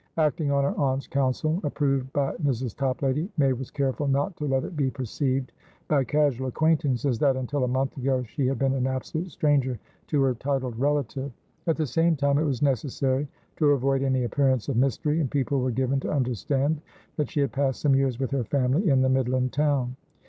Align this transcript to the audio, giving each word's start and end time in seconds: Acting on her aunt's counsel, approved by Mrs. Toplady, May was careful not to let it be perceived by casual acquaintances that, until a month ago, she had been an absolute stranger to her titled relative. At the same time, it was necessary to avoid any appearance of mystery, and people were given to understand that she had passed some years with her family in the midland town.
Acting 0.17 0.51
on 0.51 0.63
her 0.63 0.75
aunt's 0.79 1.05
counsel, 1.05 1.61
approved 1.63 2.11
by 2.11 2.33
Mrs. 2.37 2.75
Toplady, 2.75 3.29
May 3.37 3.53
was 3.53 3.69
careful 3.69 4.07
not 4.07 4.35
to 4.37 4.47
let 4.47 4.63
it 4.63 4.75
be 4.75 4.89
perceived 4.89 5.51
by 5.87 6.03
casual 6.03 6.47
acquaintances 6.47 7.19
that, 7.19 7.35
until 7.35 7.63
a 7.63 7.67
month 7.67 7.95
ago, 7.97 8.23
she 8.23 8.47
had 8.47 8.57
been 8.57 8.73
an 8.73 8.87
absolute 8.87 9.29
stranger 9.29 9.77
to 10.07 10.19
her 10.23 10.33
titled 10.33 10.79
relative. 10.79 11.31
At 11.67 11.77
the 11.77 11.85
same 11.85 12.15
time, 12.15 12.39
it 12.39 12.45
was 12.45 12.63
necessary 12.63 13.27
to 13.57 13.73
avoid 13.73 14.01
any 14.01 14.23
appearance 14.23 14.69
of 14.69 14.75
mystery, 14.75 15.19
and 15.21 15.29
people 15.29 15.59
were 15.61 15.69
given 15.69 15.99
to 15.99 16.09
understand 16.09 16.81
that 17.17 17.29
she 17.29 17.41
had 17.41 17.51
passed 17.51 17.79
some 17.81 17.95
years 17.95 18.19
with 18.19 18.31
her 18.31 18.43
family 18.43 18.89
in 18.89 19.03
the 19.03 19.07
midland 19.09 19.53
town. 19.53 19.97